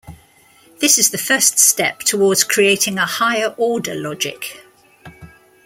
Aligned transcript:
This 0.79 0.97
is 0.97 1.11
the 1.11 1.19
first 1.19 1.59
step 1.59 1.99
towards 1.99 2.43
creating 2.43 2.97
a 2.97 3.05
higher-order 3.05 3.93
logic. 3.93 4.63